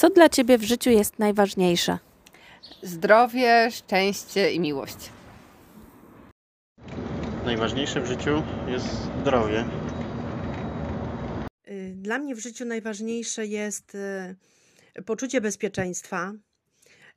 [0.00, 1.98] Co dla Ciebie w życiu jest najważniejsze?
[2.82, 4.96] Zdrowie, szczęście i miłość.
[7.44, 8.86] Najważniejsze w życiu jest
[9.20, 9.64] zdrowie.
[11.68, 13.94] Y, Dla mnie w życiu najważniejsze jest
[14.98, 16.32] y, poczucie bezpieczeństwa,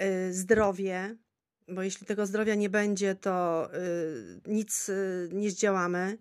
[0.00, 1.16] y, zdrowie,
[1.68, 3.68] bo jeśli tego zdrowia nie będzie, to
[4.46, 4.90] nic
[5.32, 6.18] nie zdziałamy.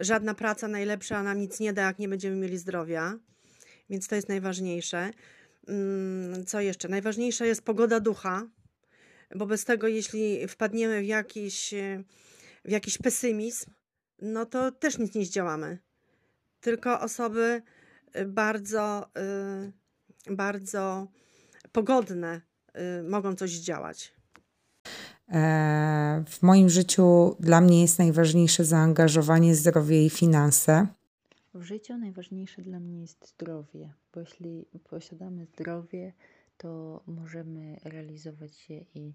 [0.00, 3.18] Żadna praca najlepsza nam nic nie da, jak nie będziemy mieli zdrowia,
[3.90, 5.10] więc to jest najważniejsze.
[5.68, 6.88] Mm, Co jeszcze?
[6.88, 8.46] Najważniejsza jest pogoda ducha,
[9.34, 12.04] bo bez tego, jeśli wpadniemy w jakiś, y,
[12.64, 13.70] w jakiś pesymizm,
[14.22, 15.78] no to też nic nie zdziałamy
[16.60, 17.62] tylko osoby
[18.16, 19.06] y, bardzo,
[20.28, 21.08] y, bardzo
[21.72, 22.40] pogodne
[23.08, 24.14] mogą coś zdziałać.
[25.28, 30.86] E, W moim życiu dla mnie jest najważniejsze zaangażowanie, zdrowie i finanse.
[31.54, 36.12] W życiu najważniejsze dla mnie jest zdrowie, bo jeśli posiadamy zdrowie,
[36.56, 39.12] to możemy realizować się i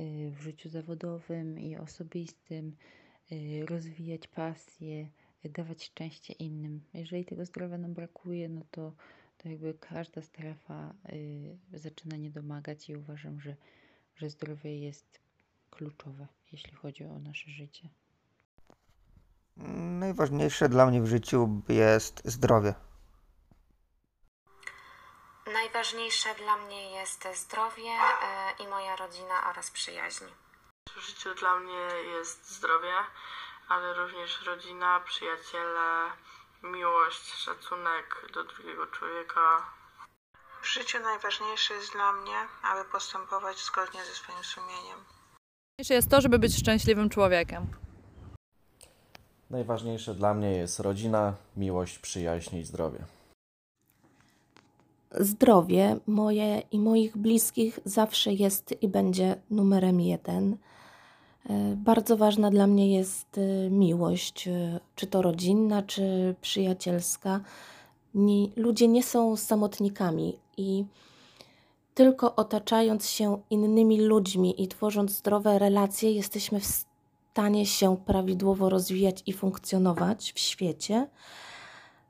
[0.00, 2.76] y, w życiu zawodowym, i osobistym,
[3.32, 5.08] y, rozwijać pasje,
[5.44, 6.80] dawać szczęście innym.
[6.94, 8.92] Jeżeli tego zdrowia nam brakuje, no to,
[9.38, 13.56] to jakby każda strefa y, zaczyna niedomagać i uważam, że,
[14.16, 15.20] że zdrowie jest
[15.70, 17.88] kluczowe, jeśli chodzi o nasze życie.
[20.08, 22.74] Najważniejsze dla mnie w życiu jest zdrowie.
[25.52, 30.24] Najważniejsze dla mnie jest zdrowie e, i moja rodzina oraz przyjaźń.
[30.96, 32.94] W życiu dla mnie jest zdrowie,
[33.68, 36.10] ale również rodzina, przyjaciele,
[36.62, 39.70] miłość, szacunek do drugiego człowieka.
[40.62, 44.98] W życiu najważniejsze jest dla mnie, aby postępować zgodnie ze swoim sumieniem.
[45.78, 47.87] Najważniejsze jest to, żeby być szczęśliwym człowiekiem.
[49.50, 52.98] Najważniejsze dla mnie jest rodzina, miłość, przyjaźń i zdrowie.
[55.10, 60.56] Zdrowie moje i moich bliskich zawsze jest i będzie numerem jeden.
[61.50, 67.40] E, Bardzo ważna dla mnie jest e, miłość, e, czy to rodzinna, czy przyjacielska.
[68.56, 70.84] Ludzie nie są samotnikami i
[71.94, 76.87] tylko otaczając się innymi ludźmi i tworząc zdrowe relacje, jesteśmy w stanie
[77.64, 81.08] się prawidłowo rozwijać i funkcjonować w świecie.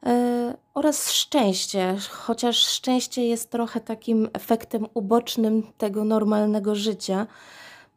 [0.06, 7.26] E, oraz szczęście, chociaż szczęście jest trochę takim efektem ubocznym tego normalnego życia,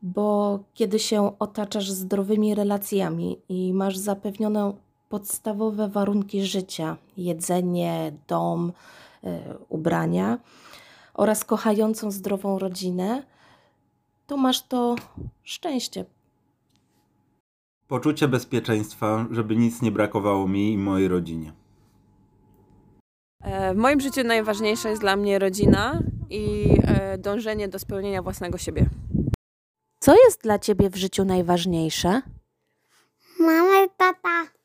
[0.02, 4.74] bo kiedy się otaczasz zdrowymi relacjami i masz zapewnione
[5.10, 8.74] podstawowe warunki życia jedzenie, dom,
[9.24, 10.38] e, ubrania
[11.14, 13.24] oraz kochającą zdrową rodzinę
[14.28, 14.96] to masz to
[15.44, 16.06] szczęście.
[17.92, 21.54] Poczucie bezpieczeństwa, żeby nic nie brakowało mi i mojej rodzinie.
[23.44, 26.00] E, w moim życiu najważniejsza jest dla mnie rodzina
[26.30, 28.86] i e, dążenie do spełnienia własnego siebie.
[30.00, 32.22] Co jest dla ciebie w życiu najważniejsze?
[33.40, 34.61] Mama i tata.